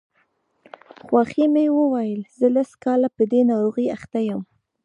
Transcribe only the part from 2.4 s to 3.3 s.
لس کاله په